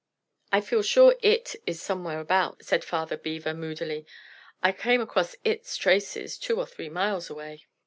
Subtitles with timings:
[0.51, 4.07] "I feel sure IT is somewhere about," said Father Beaver moodily.
[4.63, 7.67] "I came across ITS traces two or three miles away."